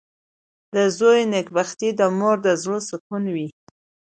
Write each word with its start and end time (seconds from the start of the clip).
•د 0.73 0.75
زوی 0.97 1.19
نېکبختي 1.33 1.89
د 1.99 2.01
مور 2.17 2.37
د 2.45 2.47
زړۀ 2.61 2.79
سکون 2.89 3.23
وي. 3.35 3.47